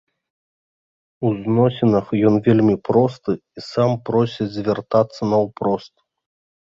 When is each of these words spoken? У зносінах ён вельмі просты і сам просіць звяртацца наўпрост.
У 1.27 1.29
зносінах 1.41 2.05
ён 2.29 2.35
вельмі 2.49 2.75
просты 2.89 3.31
і 3.37 3.59
сам 3.71 3.91
просіць 4.09 4.51
звяртацца 4.59 5.21
наўпрост. 5.35 5.93